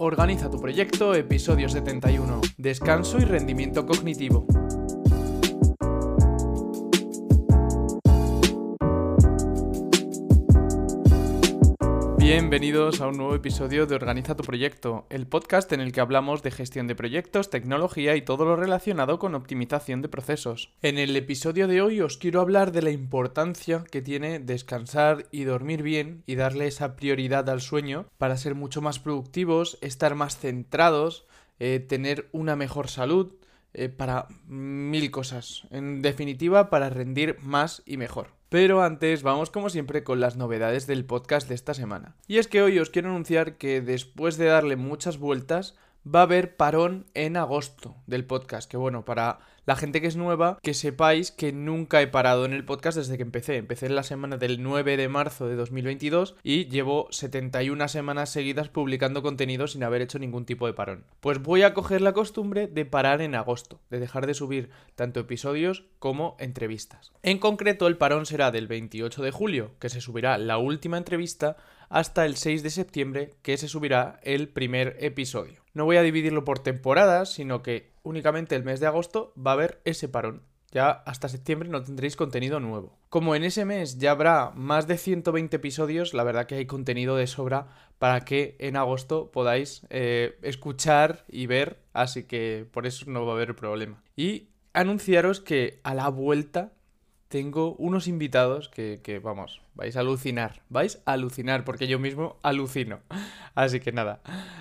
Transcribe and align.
Organiza 0.00 0.48
tu 0.48 0.60
proyecto, 0.60 1.12
episodio 1.12 1.68
71. 1.68 2.40
Descanso 2.56 3.18
y 3.18 3.24
rendimiento 3.24 3.84
cognitivo. 3.84 4.46
Bienvenidos 12.28 13.00
a 13.00 13.06
un 13.06 13.16
nuevo 13.16 13.34
episodio 13.34 13.86
de 13.86 13.94
Organiza 13.94 14.36
tu 14.36 14.42
proyecto, 14.42 15.06
el 15.08 15.26
podcast 15.26 15.72
en 15.72 15.80
el 15.80 15.92
que 15.92 16.02
hablamos 16.02 16.42
de 16.42 16.50
gestión 16.50 16.86
de 16.86 16.94
proyectos, 16.94 17.48
tecnología 17.48 18.16
y 18.16 18.20
todo 18.20 18.44
lo 18.44 18.54
relacionado 18.54 19.18
con 19.18 19.34
optimización 19.34 20.02
de 20.02 20.10
procesos. 20.10 20.74
En 20.82 20.98
el 20.98 21.16
episodio 21.16 21.66
de 21.68 21.80
hoy 21.80 22.02
os 22.02 22.18
quiero 22.18 22.42
hablar 22.42 22.70
de 22.70 22.82
la 22.82 22.90
importancia 22.90 23.82
que 23.90 24.02
tiene 24.02 24.40
descansar 24.40 25.24
y 25.30 25.44
dormir 25.44 25.82
bien 25.82 26.22
y 26.26 26.34
darle 26.34 26.66
esa 26.66 26.96
prioridad 26.96 27.48
al 27.48 27.62
sueño 27.62 28.04
para 28.18 28.36
ser 28.36 28.54
mucho 28.54 28.82
más 28.82 28.98
productivos, 28.98 29.78
estar 29.80 30.14
más 30.14 30.36
centrados, 30.36 31.26
eh, 31.60 31.80
tener 31.80 32.28
una 32.32 32.56
mejor 32.56 32.88
salud, 32.88 33.32
eh, 33.74 33.88
para 33.88 34.26
mil 34.46 35.10
cosas. 35.10 35.62
En 35.70 36.02
definitiva, 36.02 36.70
para 36.70 36.90
rendir 36.90 37.36
más 37.40 37.82
y 37.86 37.96
mejor. 37.96 38.28
Pero 38.48 38.82
antes 38.82 39.22
vamos 39.22 39.50
como 39.50 39.68
siempre 39.68 40.04
con 40.04 40.20
las 40.20 40.36
novedades 40.36 40.86
del 40.86 41.04
podcast 41.04 41.48
de 41.48 41.54
esta 41.54 41.74
semana. 41.74 42.16
Y 42.26 42.38
es 42.38 42.48
que 42.48 42.62
hoy 42.62 42.78
os 42.78 42.88
quiero 42.88 43.10
anunciar 43.10 43.58
que 43.58 43.82
después 43.82 44.38
de 44.38 44.46
darle 44.46 44.76
muchas 44.76 45.18
vueltas, 45.18 45.76
va 46.06 46.20
a 46.20 46.22
haber 46.22 46.56
parón 46.56 47.06
en 47.14 47.36
agosto 47.36 47.96
del 48.06 48.24
podcast. 48.24 48.70
Que 48.70 48.78
bueno, 48.78 49.04
para 49.04 49.40
la 49.68 49.76
gente 49.76 50.00
que 50.00 50.06
es 50.06 50.16
nueva, 50.16 50.58
que 50.62 50.72
sepáis 50.72 51.30
que 51.30 51.52
nunca 51.52 52.00
he 52.00 52.06
parado 52.06 52.46
en 52.46 52.54
el 52.54 52.64
podcast 52.64 52.96
desde 52.96 53.18
que 53.18 53.22
empecé. 53.22 53.56
Empecé 53.56 53.84
en 53.84 53.96
la 53.96 54.02
semana 54.02 54.38
del 54.38 54.62
9 54.62 54.96
de 54.96 55.08
marzo 55.08 55.46
de 55.46 55.56
2022 55.56 56.36
y 56.42 56.70
llevo 56.70 57.06
71 57.10 57.86
semanas 57.88 58.30
seguidas 58.30 58.70
publicando 58.70 59.22
contenido 59.22 59.66
sin 59.66 59.84
haber 59.84 60.00
hecho 60.00 60.18
ningún 60.18 60.46
tipo 60.46 60.66
de 60.66 60.72
parón. 60.72 61.04
Pues 61.20 61.42
voy 61.42 61.64
a 61.64 61.74
coger 61.74 62.00
la 62.00 62.14
costumbre 62.14 62.66
de 62.66 62.86
parar 62.86 63.20
en 63.20 63.34
agosto, 63.34 63.78
de 63.90 64.00
dejar 64.00 64.26
de 64.26 64.32
subir 64.32 64.70
tanto 64.94 65.20
episodios 65.20 65.84
como 65.98 66.38
entrevistas. 66.38 67.12
En 67.22 67.36
concreto, 67.36 67.88
el 67.88 67.98
parón 67.98 68.24
será 68.24 68.50
del 68.50 68.68
28 68.68 69.22
de 69.22 69.32
julio, 69.32 69.72
que 69.80 69.90
se 69.90 70.00
subirá 70.00 70.38
la 70.38 70.56
última 70.56 70.96
entrevista, 70.96 71.58
hasta 71.88 72.26
el 72.26 72.36
6 72.36 72.62
de 72.62 72.70
septiembre, 72.70 73.34
que 73.42 73.56
se 73.56 73.68
subirá 73.68 74.20
el 74.22 74.48
primer 74.48 74.96
episodio. 75.00 75.62
No 75.74 75.84
voy 75.84 75.96
a 75.96 76.02
dividirlo 76.02 76.44
por 76.44 76.58
temporadas, 76.58 77.32
sino 77.32 77.62
que 77.62 77.92
únicamente 78.02 78.56
el 78.56 78.64
mes 78.64 78.80
de 78.80 78.86
agosto 78.86 79.32
va 79.36 79.52
a 79.52 79.54
haber 79.54 79.80
ese 79.84 80.08
parón. 80.08 80.42
Ya 80.70 80.90
hasta 80.90 81.28
septiembre 81.28 81.68
no 81.68 81.82
tendréis 81.82 82.16
contenido 82.16 82.60
nuevo. 82.60 82.98
Como 83.08 83.34
en 83.34 83.44
ese 83.44 83.64
mes 83.64 83.98
ya 83.98 84.10
habrá 84.10 84.50
más 84.50 84.86
de 84.86 84.98
120 84.98 85.56
episodios, 85.56 86.12
la 86.12 86.24
verdad 86.24 86.46
que 86.46 86.56
hay 86.56 86.66
contenido 86.66 87.16
de 87.16 87.26
sobra 87.26 87.68
para 87.98 88.20
que 88.20 88.56
en 88.58 88.76
agosto 88.76 89.30
podáis 89.30 89.86
eh, 89.88 90.38
escuchar 90.42 91.24
y 91.28 91.46
ver, 91.46 91.80
así 91.94 92.24
que 92.24 92.66
por 92.70 92.86
eso 92.86 93.06
no 93.08 93.24
va 93.24 93.32
a 93.32 93.36
haber 93.36 93.56
problema. 93.56 94.02
Y 94.14 94.48
anunciaros 94.74 95.40
que 95.40 95.80
a 95.84 95.94
la 95.94 96.08
vuelta 96.08 96.72
tengo 97.28 97.74
unos 97.74 98.08
invitados 98.08 98.68
que, 98.68 99.00
que, 99.02 99.18
vamos, 99.18 99.60
vais 99.74 99.96
a 99.96 100.00
alucinar, 100.00 100.62
vais 100.68 101.00
a 101.04 101.12
alucinar, 101.12 101.64
porque 101.64 101.86
yo 101.86 101.98
mismo 101.98 102.38
alucino. 102.42 103.00
Así 103.54 103.80
que 103.80 103.92
nada. 103.92 104.20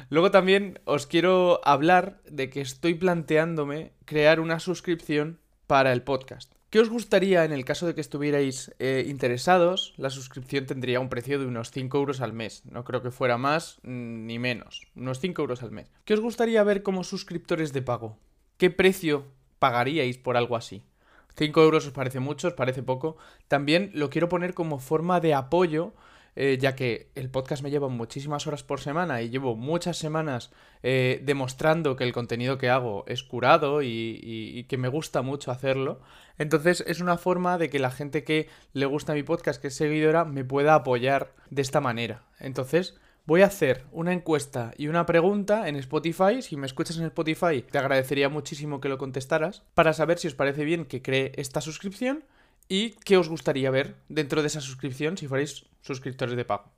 Luego 0.10 0.32
también 0.32 0.80
os 0.86 1.08
quiero 1.08 1.62
hablar 1.64 2.22
de 2.30 2.50
que 2.50 2.62
estoy 2.62 2.94
planteándome 2.94 3.92
crear 4.06 4.40
una 4.40 4.60
suscripción 4.60 5.40
para 5.66 5.94
el 5.94 6.04
podcast. 6.04 6.52
¿Qué 6.70 6.82
os 6.82 6.90
gustaría 6.90 7.46
en 7.46 7.54
el 7.54 7.64
caso 7.64 7.88
de 7.88 7.96
que 7.96 8.02
estuvierais 8.02 8.76
eh, 8.80 9.06
interesados? 9.08 9.94
La 9.96 10.10
suscripción 10.10 10.66
tendría 10.66 11.00
un 11.00 11.08
precio 11.08 11.40
de 11.40 11.46
unos 11.46 11.72
5 11.72 11.98
euros 11.98 12.20
al 12.20 12.34
mes. 12.34 12.66
No 12.66 12.84
creo 12.84 13.02
que 13.02 13.10
fuera 13.10 13.38
más 13.38 13.80
ni 13.84 14.38
menos. 14.38 14.86
Unos 14.94 15.22
5 15.22 15.42
euros 15.42 15.64
al 15.64 15.72
mes. 15.72 15.90
¿Qué 16.04 16.14
os 16.14 16.20
gustaría 16.20 16.62
ver 16.64 16.84
como 16.84 17.06
suscriptores 17.06 17.72
de 17.72 17.82
pago? 17.82 18.18
¿Qué 18.58 18.70
precio 18.70 19.28
pagaríais 19.60 20.18
por 20.18 20.36
algo 20.36 20.58
así? 20.58 20.84
5 21.38 21.62
euros 21.62 21.86
os 21.86 21.94
parece 21.94 22.20
mucho, 22.20 22.48
os 22.48 22.54
parece 22.54 22.84
poco. 22.84 23.18
También 23.48 23.92
lo 23.94 24.10
quiero 24.10 24.28
poner 24.28 24.54
como 24.54 24.80
forma 24.80 25.20
de 25.20 25.36
apoyo, 25.36 25.94
eh, 26.36 26.58
ya 26.60 26.76
que 26.76 27.10
el 27.16 27.30
podcast 27.30 27.64
me 27.64 27.70
lleva 27.70 27.90
muchísimas 27.90 28.48
horas 28.48 28.64
por 28.64 28.80
semana 28.80 29.22
y 29.22 29.30
llevo 29.30 29.56
muchas 29.56 29.98
semanas 29.98 30.52
eh, 30.84 31.22
demostrando 31.24 31.96
que 31.96 32.04
el 32.04 32.14
contenido 32.14 32.58
que 32.58 32.70
hago 32.70 33.06
es 33.08 33.24
curado 33.24 33.82
y, 33.82 34.20
y, 34.22 34.64
que 34.66 34.78
me 34.78 34.88
gusta 34.88 35.22
mucho 35.22 35.52
hacerlo. 35.52 36.00
Entonces 36.38 36.84
es 36.88 37.02
una 37.02 37.18
forma 37.18 37.58
de 37.58 37.70
que 37.70 37.80
la 37.80 37.92
gente 37.92 38.24
que 38.24 38.50
le 38.74 38.86
gusta 38.86 39.14
mi 39.14 39.24
podcast, 39.24 39.62
que 39.62 39.68
es 39.68 39.76
seguidora, 39.76 40.26
me 40.26 40.44
pueda 40.44 40.76
apoyar 40.76 41.34
de 41.50 41.62
esta 41.62 41.82
manera. 41.82 42.24
Entonces 42.40 43.00
Voy 43.28 43.42
a 43.42 43.48
hacer 43.48 43.84
una 43.92 44.14
encuesta 44.14 44.72
y 44.78 44.88
una 44.88 45.06
pregunta 45.06 45.68
en 45.68 45.76
Spotify. 45.76 46.42
Si 46.42 46.56
me 46.56 46.66
escuchas 46.66 46.98
en 46.98 47.04
Spotify, 47.08 47.62
te 47.62 47.78
agradecería 47.78 48.30
muchísimo 48.30 48.80
que 48.80 48.88
lo 48.88 48.98
contestaras 48.98 49.64
para 49.74 49.92
saber 49.92 50.18
si 50.18 50.30
os 50.30 50.34
parece 50.34 50.64
bien 50.64 50.86
que 50.86 51.02
cree 51.02 51.34
esta 51.36 51.60
suscripción 51.60 52.24
y 52.70 52.92
qué 53.04 53.18
os 53.18 53.28
gustaría 53.28 53.70
ver 53.70 53.98
dentro 54.08 54.42
de 54.42 54.48
esa 54.48 54.62
suscripción 54.62 55.18
si 55.18 55.28
fuerais 55.28 55.66
suscriptores 55.82 56.38
de 56.38 56.46
pago. 56.46 56.77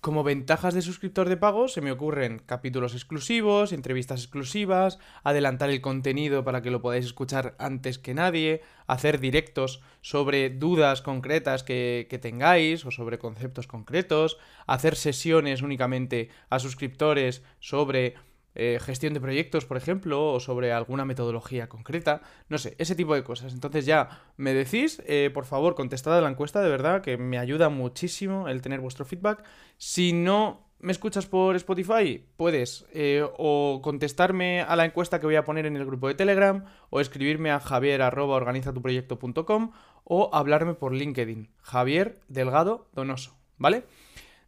Como 0.00 0.24
ventajas 0.24 0.74
de 0.74 0.82
suscriptor 0.82 1.28
de 1.28 1.36
pago 1.36 1.68
se 1.68 1.80
me 1.80 1.92
ocurren 1.92 2.40
capítulos 2.44 2.94
exclusivos, 2.94 3.72
entrevistas 3.72 4.20
exclusivas, 4.20 4.98
adelantar 5.22 5.70
el 5.70 5.80
contenido 5.80 6.42
para 6.42 6.60
que 6.60 6.72
lo 6.72 6.82
podáis 6.82 7.04
escuchar 7.04 7.54
antes 7.60 7.98
que 7.98 8.12
nadie, 8.12 8.62
hacer 8.88 9.20
directos 9.20 9.80
sobre 10.00 10.50
dudas 10.50 11.02
concretas 11.02 11.62
que 11.62 12.18
tengáis 12.20 12.84
o 12.84 12.90
sobre 12.90 13.20
conceptos 13.20 13.68
concretos, 13.68 14.38
hacer 14.66 14.96
sesiones 14.96 15.62
únicamente 15.62 16.30
a 16.48 16.58
suscriptores 16.58 17.44
sobre 17.60 18.16
eh, 18.62 18.78
gestión 18.78 19.14
de 19.14 19.22
proyectos, 19.22 19.64
por 19.64 19.78
ejemplo, 19.78 20.34
o 20.34 20.38
sobre 20.38 20.70
alguna 20.70 21.06
metodología 21.06 21.70
concreta, 21.70 22.20
no 22.50 22.58
sé, 22.58 22.74
ese 22.76 22.94
tipo 22.94 23.14
de 23.14 23.24
cosas. 23.24 23.54
Entonces 23.54 23.86
ya 23.86 24.20
me 24.36 24.52
decís, 24.52 25.02
eh, 25.06 25.30
por 25.32 25.46
favor, 25.46 25.74
contestad 25.74 26.18
a 26.18 26.20
la 26.20 26.28
encuesta, 26.28 26.60
de 26.60 26.68
verdad, 26.68 27.00
que 27.00 27.16
me 27.16 27.38
ayuda 27.38 27.70
muchísimo 27.70 28.48
el 28.48 28.60
tener 28.60 28.80
vuestro 28.80 29.06
feedback. 29.06 29.44
Si 29.78 30.12
no 30.12 30.68
me 30.78 30.92
escuchas 30.92 31.24
por 31.24 31.56
Spotify, 31.56 32.22
puedes 32.36 32.84
eh, 32.92 33.26
o 33.38 33.80
contestarme 33.82 34.60
a 34.60 34.76
la 34.76 34.84
encuesta 34.84 35.20
que 35.20 35.26
voy 35.26 35.36
a 35.36 35.46
poner 35.46 35.64
en 35.64 35.76
el 35.76 35.86
grupo 35.86 36.08
de 36.08 36.14
Telegram, 36.14 36.66
o 36.90 37.00
escribirme 37.00 37.50
a 37.50 37.60
javier.organizatuproyecto.com 37.60 39.72
o 40.04 40.28
hablarme 40.34 40.74
por 40.74 40.92
LinkedIn, 40.92 41.48
Javier 41.62 42.20
Delgado 42.28 42.90
Donoso, 42.92 43.38
¿vale? 43.56 43.84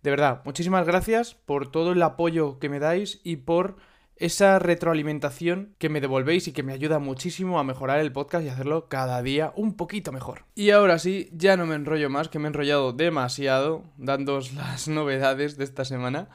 De 0.03 0.11
verdad, 0.11 0.43
muchísimas 0.45 0.87
gracias 0.87 1.35
por 1.35 1.71
todo 1.71 1.93
el 1.93 2.03
apoyo 2.03 2.59
que 2.59 2.69
me 2.69 2.79
dais 2.79 3.23
y 3.25 3.37
por 3.37 3.77
esa 4.23 4.61
retroalimentación 4.61 5.75
que 5.79 5.89
me 5.89 6.01
devolvéis 6.01 6.47
y 6.47 6.53
que 6.53 6.63
me 6.63 6.73
ayuda 6.73 7.01
muchísimo 7.01 7.59
a 7.59 7.65
mejorar 7.65 7.99
el 7.99 8.13
podcast 8.13 8.45
y 8.45 8.49
hacerlo 8.49 8.89
cada 8.89 9.21
día 9.21 9.53
un 9.57 9.75
poquito 9.77 10.13
mejor. 10.13 10.45
Y 10.55 10.71
ahora 10.71 11.01
sí, 11.01 11.29
ya 11.33 11.57
no 11.57 11.67
me 11.67 11.75
enrollo 11.75 12.09
más, 12.09 12.29
que 12.29 12.39
me 12.39 12.47
he 12.47 12.51
enrollado 12.51 12.93
demasiado 12.93 13.83
dándoos 13.97 14.53
las 14.55 14.87
novedades 14.87 15.57
de 15.57 15.65
esta 15.65 15.85
semana. 15.85 16.29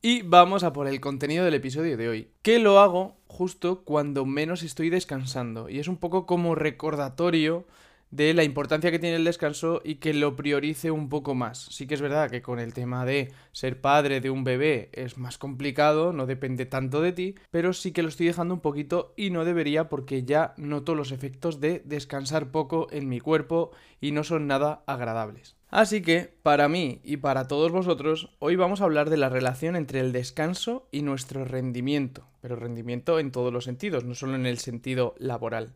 Y 0.00 0.22
vamos 0.22 0.62
a 0.62 0.72
por 0.72 0.86
el 0.86 1.00
contenido 1.00 1.44
del 1.44 1.54
episodio 1.54 1.96
de 1.96 2.08
hoy, 2.08 2.28
que 2.42 2.60
lo 2.60 2.78
hago 2.78 3.16
justo 3.26 3.82
cuando 3.82 4.24
menos 4.24 4.62
estoy 4.62 4.88
descansando. 4.88 5.68
Y 5.68 5.80
es 5.80 5.88
un 5.88 5.96
poco 5.96 6.26
como 6.26 6.54
recordatorio 6.54 7.64
de 8.14 8.32
la 8.32 8.44
importancia 8.44 8.92
que 8.92 9.00
tiene 9.00 9.16
el 9.16 9.24
descanso 9.24 9.80
y 9.82 9.96
que 9.96 10.14
lo 10.14 10.36
priorice 10.36 10.92
un 10.92 11.08
poco 11.08 11.34
más. 11.34 11.66
Sí 11.70 11.88
que 11.88 11.94
es 11.94 12.00
verdad 12.00 12.30
que 12.30 12.42
con 12.42 12.60
el 12.60 12.72
tema 12.72 13.04
de 13.04 13.32
ser 13.50 13.80
padre 13.80 14.20
de 14.20 14.30
un 14.30 14.44
bebé 14.44 14.88
es 14.92 15.18
más 15.18 15.36
complicado, 15.36 16.12
no 16.12 16.24
depende 16.24 16.64
tanto 16.64 17.00
de 17.00 17.10
ti, 17.10 17.34
pero 17.50 17.72
sí 17.72 17.90
que 17.90 18.04
lo 18.04 18.08
estoy 18.08 18.26
dejando 18.26 18.54
un 18.54 18.60
poquito 18.60 19.14
y 19.16 19.30
no 19.30 19.44
debería 19.44 19.88
porque 19.88 20.22
ya 20.22 20.54
noto 20.58 20.94
los 20.94 21.10
efectos 21.10 21.58
de 21.60 21.82
descansar 21.84 22.52
poco 22.52 22.86
en 22.92 23.08
mi 23.08 23.18
cuerpo 23.18 23.72
y 24.00 24.12
no 24.12 24.22
son 24.22 24.46
nada 24.46 24.84
agradables. 24.86 25.56
Así 25.70 26.00
que, 26.00 26.32
para 26.44 26.68
mí 26.68 27.00
y 27.02 27.16
para 27.16 27.48
todos 27.48 27.72
vosotros, 27.72 28.30
hoy 28.38 28.54
vamos 28.54 28.80
a 28.80 28.84
hablar 28.84 29.10
de 29.10 29.16
la 29.16 29.28
relación 29.28 29.74
entre 29.74 29.98
el 29.98 30.12
descanso 30.12 30.86
y 30.92 31.02
nuestro 31.02 31.44
rendimiento, 31.44 32.28
pero 32.40 32.54
rendimiento 32.54 33.18
en 33.18 33.32
todos 33.32 33.52
los 33.52 33.64
sentidos, 33.64 34.04
no 34.04 34.14
solo 34.14 34.36
en 34.36 34.46
el 34.46 34.58
sentido 34.58 35.16
laboral. 35.18 35.74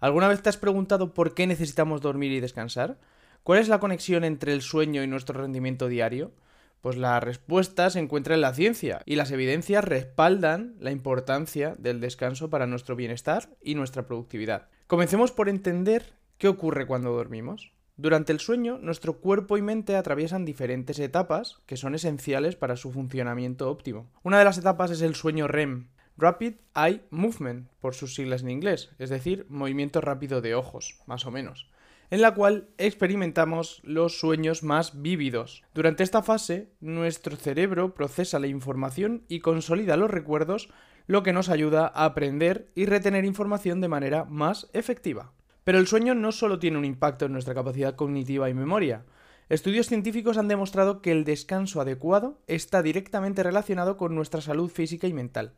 ¿Alguna 0.00 0.28
vez 0.28 0.42
te 0.42 0.48
has 0.48 0.56
preguntado 0.56 1.14
por 1.14 1.34
qué 1.34 1.46
necesitamos 1.46 2.00
dormir 2.00 2.32
y 2.32 2.40
descansar? 2.40 2.98
¿Cuál 3.42 3.60
es 3.60 3.68
la 3.68 3.80
conexión 3.80 4.24
entre 4.24 4.52
el 4.52 4.62
sueño 4.62 5.02
y 5.02 5.06
nuestro 5.06 5.40
rendimiento 5.40 5.88
diario? 5.88 6.32
Pues 6.80 6.96
la 6.96 7.18
respuesta 7.20 7.90
se 7.90 7.98
encuentra 7.98 8.34
en 8.34 8.40
la 8.40 8.54
ciencia 8.54 9.02
y 9.06 9.16
las 9.16 9.30
evidencias 9.30 9.84
respaldan 9.84 10.76
la 10.78 10.90
importancia 10.90 11.74
del 11.78 12.00
descanso 12.00 12.50
para 12.50 12.66
nuestro 12.66 12.96
bienestar 12.96 13.48
y 13.62 13.74
nuestra 13.74 14.06
productividad. 14.06 14.68
Comencemos 14.86 15.32
por 15.32 15.48
entender 15.48 16.14
qué 16.38 16.48
ocurre 16.48 16.86
cuando 16.86 17.12
dormimos. 17.12 17.72
Durante 17.96 18.32
el 18.32 18.40
sueño, 18.40 18.78
nuestro 18.78 19.20
cuerpo 19.20 19.56
y 19.56 19.62
mente 19.62 19.96
atraviesan 19.96 20.44
diferentes 20.44 20.98
etapas 20.98 21.60
que 21.64 21.78
son 21.78 21.94
esenciales 21.94 22.54
para 22.54 22.76
su 22.76 22.92
funcionamiento 22.92 23.70
óptimo. 23.70 24.10
Una 24.22 24.38
de 24.38 24.44
las 24.44 24.58
etapas 24.58 24.90
es 24.90 25.00
el 25.00 25.14
sueño 25.14 25.48
REM, 25.48 25.88
Rapid 26.18 26.54
Eye 26.74 27.02
Movement, 27.10 27.68
por 27.80 27.94
sus 27.94 28.14
siglas 28.14 28.42
en 28.42 28.50
inglés, 28.50 28.90
es 28.98 29.10
decir, 29.10 29.44
movimiento 29.48 30.00
rápido 30.00 30.40
de 30.40 30.54
ojos, 30.54 30.98
más 31.06 31.26
o 31.26 31.30
menos. 31.30 31.68
en 32.10 32.20
la 32.20 32.34
cual 32.34 32.68
experimentamos 32.78 33.80
los 33.84 34.20
sueños 34.20 34.62
más 34.62 35.02
vívidos. 35.02 35.64
Durante 35.74 36.04
esta 36.04 36.22
fase, 36.22 36.70
nuestro 36.80 37.36
cerebro 37.36 37.94
procesa 37.94 38.38
la 38.38 38.46
información 38.46 39.24
y 39.28 39.40
consolida 39.40 39.96
los 39.96 40.10
recuerdos, 40.10 40.68
lo 41.06 41.22
que 41.22 41.32
nos 41.32 41.48
ayuda 41.48 41.90
a 41.94 42.04
aprender 42.04 42.70
y 42.74 42.86
retener 42.86 43.24
información 43.24 43.80
de 43.80 43.88
manera 43.88 44.24
más 44.24 44.68
efectiva. 44.72 45.32
Pero 45.64 45.78
el 45.78 45.88
sueño 45.88 46.14
no 46.14 46.30
solo 46.30 46.58
tiene 46.58 46.78
un 46.78 46.84
impacto 46.84 47.26
en 47.26 47.32
nuestra 47.32 47.54
capacidad 47.54 47.96
cognitiva 47.96 48.48
y 48.48 48.54
memoria. 48.54 49.04
Estudios 49.48 49.86
científicos 49.86 50.38
han 50.38 50.48
demostrado 50.48 51.02
que 51.02 51.12
el 51.12 51.24
descanso 51.24 51.80
adecuado 51.80 52.40
está 52.46 52.82
directamente 52.82 53.42
relacionado 53.42 53.96
con 53.96 54.14
nuestra 54.14 54.40
salud 54.40 54.70
física 54.70 55.06
y 55.06 55.12
mental. 55.12 55.54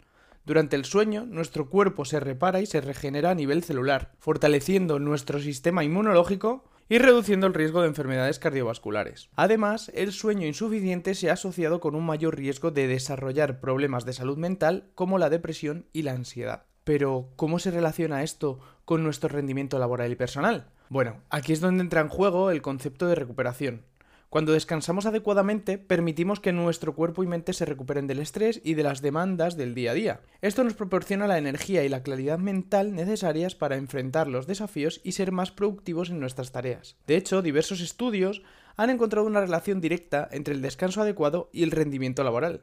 Durante 0.48 0.76
el 0.76 0.86
sueño, 0.86 1.26
nuestro 1.26 1.68
cuerpo 1.68 2.06
se 2.06 2.20
repara 2.20 2.62
y 2.62 2.66
se 2.66 2.80
regenera 2.80 3.30
a 3.30 3.34
nivel 3.34 3.62
celular, 3.62 4.12
fortaleciendo 4.18 4.98
nuestro 4.98 5.40
sistema 5.40 5.84
inmunológico 5.84 6.64
y 6.88 6.96
reduciendo 6.96 7.46
el 7.46 7.52
riesgo 7.52 7.82
de 7.82 7.88
enfermedades 7.88 8.38
cardiovasculares. 8.38 9.28
Además, 9.36 9.92
el 9.94 10.10
sueño 10.10 10.46
insuficiente 10.46 11.14
se 11.14 11.28
ha 11.28 11.34
asociado 11.34 11.80
con 11.80 11.94
un 11.94 12.06
mayor 12.06 12.38
riesgo 12.38 12.70
de 12.70 12.86
desarrollar 12.86 13.60
problemas 13.60 14.06
de 14.06 14.14
salud 14.14 14.38
mental 14.38 14.88
como 14.94 15.18
la 15.18 15.28
depresión 15.28 15.84
y 15.92 16.00
la 16.00 16.12
ansiedad. 16.12 16.64
Pero, 16.82 17.28
¿cómo 17.36 17.58
se 17.58 17.70
relaciona 17.70 18.22
esto 18.22 18.58
con 18.86 19.02
nuestro 19.02 19.28
rendimiento 19.28 19.78
laboral 19.78 20.10
y 20.10 20.16
personal? 20.16 20.70
Bueno, 20.88 21.20
aquí 21.28 21.52
es 21.52 21.60
donde 21.60 21.82
entra 21.82 22.00
en 22.00 22.08
juego 22.08 22.50
el 22.50 22.62
concepto 22.62 23.06
de 23.06 23.16
recuperación. 23.16 23.82
Cuando 24.30 24.52
descansamos 24.52 25.06
adecuadamente, 25.06 25.78
permitimos 25.78 26.38
que 26.38 26.52
nuestro 26.52 26.94
cuerpo 26.94 27.24
y 27.24 27.26
mente 27.26 27.54
se 27.54 27.64
recuperen 27.64 28.06
del 28.06 28.18
estrés 28.18 28.60
y 28.62 28.74
de 28.74 28.82
las 28.82 29.00
demandas 29.00 29.56
del 29.56 29.74
día 29.74 29.92
a 29.92 29.94
día. 29.94 30.20
Esto 30.42 30.64
nos 30.64 30.74
proporciona 30.74 31.26
la 31.26 31.38
energía 31.38 31.82
y 31.82 31.88
la 31.88 32.02
claridad 32.02 32.38
mental 32.38 32.94
necesarias 32.94 33.54
para 33.54 33.76
enfrentar 33.76 34.28
los 34.28 34.46
desafíos 34.46 35.00
y 35.02 35.12
ser 35.12 35.32
más 35.32 35.50
productivos 35.50 36.10
en 36.10 36.20
nuestras 36.20 36.52
tareas. 36.52 36.96
De 37.06 37.16
hecho, 37.16 37.40
diversos 37.40 37.80
estudios 37.80 38.42
han 38.76 38.90
encontrado 38.90 39.26
una 39.26 39.40
relación 39.40 39.80
directa 39.80 40.28
entre 40.30 40.52
el 40.52 40.60
descanso 40.60 41.00
adecuado 41.00 41.48
y 41.50 41.62
el 41.62 41.70
rendimiento 41.70 42.22
laboral. 42.22 42.60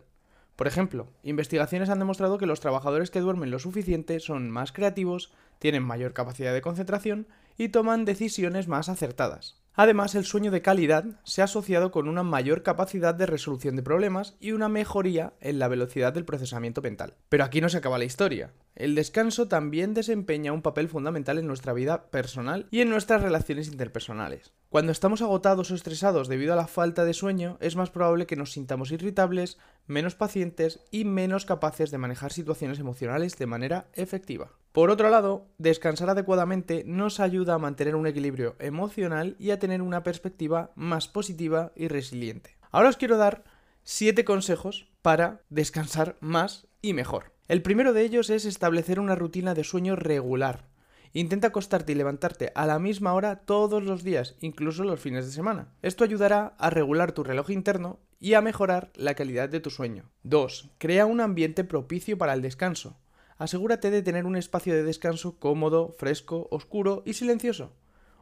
Por 0.56 0.68
ejemplo, 0.68 1.08
investigaciones 1.24 1.90
han 1.90 1.98
demostrado 1.98 2.38
que 2.38 2.46
los 2.46 2.60
trabajadores 2.60 3.10
que 3.10 3.22
duermen 3.22 3.50
lo 3.50 3.58
suficiente 3.58 4.20
son 4.20 4.52
más 4.52 4.72
creativos, 4.72 5.34
tienen 5.58 5.82
mayor 5.82 6.14
capacidad 6.14 6.54
de 6.54 6.62
concentración 6.62 7.28
y 7.58 7.70
toman 7.70 8.06
decisiones 8.06 8.68
más 8.68 8.88
acertadas. 8.88 9.65
Además, 9.76 10.16
el 10.16 10.26
sueño 10.26 10.52
de 10.52 10.62
calidad 10.62 11.06
se 11.24 11.42
ha 11.42 11.46
asociado 11.46 11.92
con 11.92 12.08
una 12.08 12.24
mayor 12.24 12.64
capacidad 12.64 13.14
de 13.14 13.26
resolución 13.26 13.76
de 13.76 13.84
problemas 13.84 14.36
y 14.40 14.54
una 14.54 14.70
mejoría 14.70 15.34
en 15.42 15.60
la 15.60 15.68
velocidad 15.68 16.14
del 16.14 16.24
procesamiento 16.24 16.82
mental. 16.82 17.16
Pero 17.28 17.44
aquí 17.44 17.60
no 17.60 17.68
se 17.68 17.78
acaba 17.78 17.98
la 17.98 18.06
historia. 18.06 18.54
El 18.76 18.96
descanso 18.96 19.48
también 19.48 19.94
desempeña 19.94 20.54
un 20.54 20.62
papel 20.62 20.88
fundamental 20.88 21.38
en 21.40 21.48
nuestra 21.48 21.74
vida 21.74 22.10
personal 22.10 22.68
y 22.72 22.82
en 22.82 22.90
nuestras 22.90 23.22
relaciones 23.22 23.68
interpersonales. 23.68 24.54
Cuando 24.70 24.92
estamos 24.92 25.22
agotados 25.22 25.72
o 25.72 25.76
estresados 25.76 26.28
debido 26.28 26.54
a 26.54 26.58
la 26.58 26.68
falta 26.68 27.06
de 27.06 27.14
sueño, 27.14 27.58
es 27.60 27.76
más 27.76 27.90
probable 27.90 28.26
que 28.26 28.36
nos 28.36 28.54
sintamos 28.54 28.92
irritables, 28.92 29.58
menos 29.88 30.16
pacientes 30.16 30.80
y 30.92 31.06
menos 31.06 31.46
capaces 31.46 31.92
de 31.92 31.98
manejar 31.98 32.32
situaciones 32.32 32.80
emocionales 32.80 33.38
de 33.38 33.46
manera 33.46 33.88
efectiva. 33.94 34.52
Por 34.76 34.92
otro 34.92 35.10
lado, 35.10 35.48
descansar 35.58 36.10
adecuadamente 36.10 36.84
nos 36.86 37.22
ayuda 37.22 37.54
a 37.54 37.58
mantener 37.58 37.96
un 37.96 38.08
equilibrio 38.08 38.58
emocional 38.60 39.38
y 39.40 39.52
a 39.52 39.58
tener 39.58 39.82
una 39.82 40.04
perspectiva 40.04 40.74
más 40.76 41.08
positiva 41.08 41.72
y 41.78 41.88
resiliente. 41.88 42.58
Ahora 42.72 42.90
os 42.90 42.98
quiero 42.98 43.16
dar 43.16 43.46
7 43.84 44.26
consejos 44.26 44.90
para 45.02 45.44
descansar 45.50 46.18
más 46.20 46.68
y 46.82 46.92
mejor. 46.92 47.32
El 47.48 47.62
primero 47.62 47.94
de 47.94 48.02
ellos 48.02 48.30
es 48.30 48.44
establecer 48.44 49.00
una 49.00 49.16
rutina 49.16 49.54
de 49.54 49.64
sueño 49.64 49.96
regular. 49.96 50.68
Intenta 51.14 51.48
acostarte 51.48 51.94
y 51.94 51.96
levantarte 51.96 52.52
a 52.54 52.66
la 52.66 52.78
misma 52.78 53.14
hora 53.14 53.46
todos 53.46 53.82
los 53.82 54.04
días, 54.04 54.36
incluso 54.42 54.84
los 54.84 55.00
fines 55.00 55.26
de 55.26 55.32
semana. 55.32 55.70
Esto 55.84 56.04
ayudará 56.04 56.54
a 56.60 56.70
regular 56.70 57.14
tu 57.14 57.24
reloj 57.24 57.50
interno 57.50 58.02
y 58.20 58.34
a 58.34 58.42
mejorar 58.42 58.92
la 58.96 59.14
calidad 59.14 59.48
de 59.48 59.62
tu 59.62 59.70
sueño. 59.70 60.12
2. 60.24 60.72
Crea 60.80 61.06
un 61.06 61.22
ambiente 61.22 61.64
propicio 61.64 62.18
para 62.18 62.34
el 62.34 62.42
descanso 62.42 62.98
asegúrate 63.38 63.92
de 63.92 64.02
tener 64.02 64.26
un 64.26 64.36
espacio 64.36 64.74
de 64.74 64.84
descanso 64.84 65.38
cómodo, 65.40 65.96
fresco, 65.98 66.48
oscuro 66.52 67.04
y 67.06 67.14
silencioso. 67.14 67.74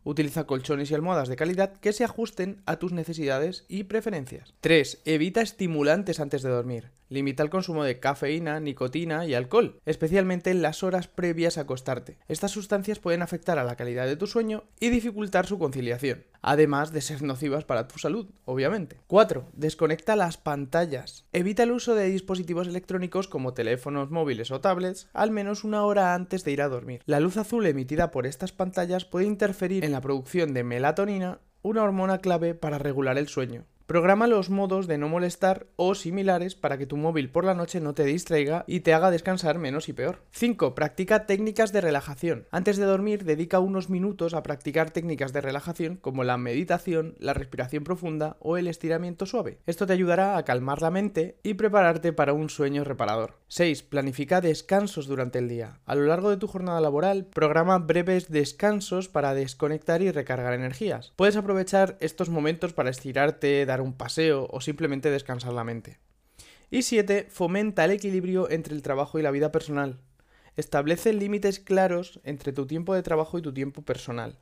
Utiliza 0.03 0.45
colchones 0.45 0.91
y 0.91 0.95
almohadas 0.95 1.29
de 1.29 1.37
calidad 1.37 1.77
que 1.77 1.93
se 1.93 2.03
ajusten 2.03 2.61
a 2.65 2.77
tus 2.77 2.91
necesidades 2.91 3.65
y 3.69 3.85
preferencias. 3.85 4.53
3. 4.59 5.01
Evita 5.05 5.41
estimulantes 5.41 6.19
antes 6.19 6.41
de 6.41 6.49
dormir. 6.49 6.91
Limita 7.13 7.43
el 7.43 7.51
consumo 7.51 7.83
de 7.83 7.99
cafeína, 7.99 8.59
nicotina 8.59 9.27
y 9.27 9.35
alcohol, 9.35 9.79
especialmente 9.85 10.49
en 10.49 10.63
las 10.63 10.81
horas 10.81 11.07
previas 11.07 11.59
a 11.59 11.61
acostarte. 11.61 12.17
Estas 12.27 12.49
sustancias 12.49 12.97
pueden 12.97 13.21
afectar 13.21 13.59
a 13.59 13.63
la 13.63 13.75
calidad 13.75 14.07
de 14.07 14.15
tu 14.15 14.25
sueño 14.25 14.63
y 14.79 14.89
dificultar 14.89 15.45
su 15.45 15.59
conciliación, 15.59 16.23
además 16.41 16.91
de 16.91 17.01
ser 17.01 17.21
nocivas 17.21 17.65
para 17.65 17.87
tu 17.87 17.99
salud, 17.99 18.31
obviamente. 18.45 18.97
4. 19.05 19.45
Desconecta 19.53 20.15
las 20.15 20.37
pantallas. 20.37 21.27
Evita 21.33 21.61
el 21.61 21.73
uso 21.73 21.93
de 21.93 22.09
dispositivos 22.09 22.67
electrónicos 22.67 23.27
como 23.27 23.53
teléfonos 23.53 24.09
móviles 24.09 24.49
o 24.49 24.59
tablets 24.59 25.07
al 25.13 25.29
menos 25.29 25.63
una 25.63 25.83
hora 25.83 26.15
antes 26.15 26.43
de 26.43 26.51
ir 26.51 26.63
a 26.63 26.67
dormir. 26.67 27.03
La 27.05 27.19
luz 27.19 27.37
azul 27.37 27.67
emitida 27.67 28.09
por 28.09 28.25
estas 28.25 28.53
pantallas 28.53 29.05
puede 29.05 29.27
interferir 29.27 29.85
en 29.85 29.91
la 29.91 30.01
producción 30.01 30.55
de 30.55 30.63
melatonina, 30.63 31.41
una 31.61 31.83
hormona 31.83 32.17
clave 32.17 32.55
para 32.55 32.79
regular 32.79 33.19
el 33.19 33.27
sueño. 33.27 33.65
Programa 33.85 34.27
los 34.27 34.49
modos 34.49 34.87
de 34.87 34.97
no 34.97 35.09
molestar 35.09 35.67
o 35.75 35.93
similares 35.93 36.55
para 36.55 36.77
que 36.77 36.85
tu 36.85 36.95
móvil 36.95 37.29
por 37.29 37.43
la 37.43 37.53
noche 37.53 37.81
no 37.81 37.93
te 37.93 38.05
distraiga 38.05 38.63
y 38.65 38.79
te 38.79 38.93
haga 38.93 39.11
descansar 39.11 39.59
menos 39.59 39.89
y 39.89 39.93
peor. 39.93 40.21
5. 40.31 40.73
Practica 40.73 41.25
técnicas 41.25 41.73
de 41.73 41.81
relajación. 41.81 42.47
Antes 42.49 42.77
de 42.77 42.85
dormir, 42.85 43.25
dedica 43.25 43.59
unos 43.59 43.89
minutos 43.89 44.33
a 44.33 44.41
practicar 44.41 44.91
técnicas 44.91 45.33
de 45.33 45.41
relajación 45.41 45.97
como 45.97 46.23
la 46.23 46.37
meditación, 46.37 47.15
la 47.19 47.33
respiración 47.33 47.83
profunda 47.83 48.37
o 48.39 48.55
el 48.55 48.67
estiramiento 48.67 49.25
suave. 49.25 49.59
Esto 49.65 49.85
te 49.85 49.91
ayudará 49.93 50.37
a 50.37 50.45
calmar 50.45 50.81
la 50.81 50.89
mente 50.89 51.37
y 51.43 51.55
prepararte 51.55 52.13
para 52.13 52.31
un 52.31 52.49
sueño 52.49 52.85
reparador. 52.85 53.39
6. 53.49 53.83
Planifica 53.83 54.39
descansos 54.39 55.07
durante 55.07 55.39
el 55.39 55.49
día. 55.49 55.81
A 55.85 55.95
lo 55.95 56.05
largo 56.05 56.29
de 56.29 56.37
tu 56.37 56.47
jornada 56.47 56.79
laboral, 56.79 57.25
programa 57.25 57.79
breves 57.79 58.31
descansos 58.31 59.09
para 59.09 59.33
desconectar 59.33 60.01
y 60.01 60.09
recargar 60.09 60.53
energías. 60.53 61.11
Puedes 61.17 61.35
aprovechar 61.35 61.97
estos 61.99 62.29
momentos 62.29 62.71
para 62.71 62.89
estirarte, 62.89 63.65
un 63.81 63.93
paseo 63.93 64.47
o 64.51 64.61
simplemente 64.61 65.09
descansar 65.11 65.53
la 65.53 65.63
mente. 65.63 65.99
Y 66.69 66.81
7. 66.81 67.27
Fomenta 67.29 67.85
el 67.85 67.91
equilibrio 67.91 68.49
entre 68.49 68.73
el 68.73 68.81
trabajo 68.81 69.19
y 69.19 69.21
la 69.21 69.31
vida 69.31 69.51
personal. 69.51 69.99
Establece 70.55 71.13
límites 71.13 71.59
claros 71.59 72.19
entre 72.23 72.53
tu 72.53 72.67
tiempo 72.67 72.93
de 72.93 73.03
trabajo 73.03 73.37
y 73.37 73.41
tu 73.41 73.53
tiempo 73.53 73.81
personal. 73.83 74.37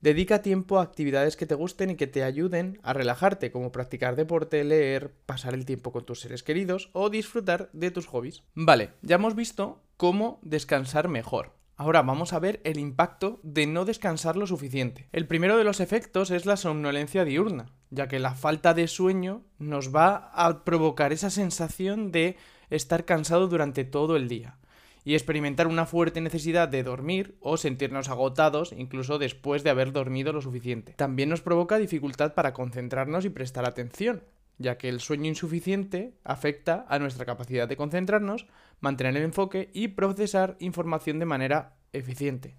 Dedica 0.00 0.42
tiempo 0.42 0.78
a 0.78 0.82
actividades 0.82 1.36
que 1.36 1.46
te 1.46 1.54
gusten 1.54 1.90
y 1.90 1.96
que 1.96 2.06
te 2.06 2.22
ayuden 2.22 2.78
a 2.82 2.92
relajarte, 2.92 3.50
como 3.50 3.72
practicar 3.72 4.14
deporte, 4.14 4.62
leer, 4.62 5.12
pasar 5.26 5.54
el 5.54 5.64
tiempo 5.64 5.90
con 5.90 6.04
tus 6.04 6.20
seres 6.20 6.42
queridos 6.42 6.90
o 6.92 7.08
disfrutar 7.08 7.70
de 7.72 7.90
tus 7.90 8.06
hobbies. 8.06 8.42
Vale, 8.54 8.90
ya 9.02 9.16
hemos 9.16 9.34
visto 9.34 9.82
cómo 9.96 10.38
descansar 10.42 11.08
mejor. 11.08 11.55
Ahora 11.78 12.00
vamos 12.00 12.32
a 12.32 12.38
ver 12.38 12.62
el 12.64 12.78
impacto 12.78 13.38
de 13.42 13.66
no 13.66 13.84
descansar 13.84 14.36
lo 14.36 14.46
suficiente. 14.46 15.08
El 15.12 15.26
primero 15.26 15.58
de 15.58 15.64
los 15.64 15.80
efectos 15.80 16.30
es 16.30 16.46
la 16.46 16.56
somnolencia 16.56 17.26
diurna, 17.26 17.66
ya 17.90 18.08
que 18.08 18.18
la 18.18 18.34
falta 18.34 18.72
de 18.72 18.88
sueño 18.88 19.42
nos 19.58 19.94
va 19.94 20.30
a 20.32 20.64
provocar 20.64 21.12
esa 21.12 21.28
sensación 21.28 22.12
de 22.12 22.38
estar 22.70 23.04
cansado 23.04 23.46
durante 23.46 23.84
todo 23.84 24.16
el 24.16 24.26
día 24.26 24.56
y 25.04 25.14
experimentar 25.14 25.66
una 25.66 25.84
fuerte 25.84 26.22
necesidad 26.22 26.66
de 26.66 26.82
dormir 26.82 27.36
o 27.40 27.58
sentirnos 27.58 28.08
agotados 28.08 28.72
incluso 28.76 29.18
después 29.18 29.62
de 29.62 29.70
haber 29.70 29.92
dormido 29.92 30.32
lo 30.32 30.40
suficiente. 30.40 30.94
También 30.94 31.28
nos 31.28 31.42
provoca 31.42 31.76
dificultad 31.76 32.32
para 32.32 32.54
concentrarnos 32.54 33.26
y 33.26 33.30
prestar 33.30 33.66
atención, 33.66 34.22
ya 34.58 34.78
que 34.78 34.88
el 34.88 35.00
sueño 35.00 35.26
insuficiente 35.26 36.14
afecta 36.24 36.86
a 36.88 36.98
nuestra 36.98 37.24
capacidad 37.24 37.68
de 37.68 37.76
concentrarnos, 37.76 38.46
mantener 38.80 39.16
el 39.16 39.24
enfoque 39.24 39.70
y 39.72 39.88
procesar 39.88 40.56
información 40.60 41.18
de 41.18 41.26
manera 41.26 41.76
eficiente. 41.92 42.56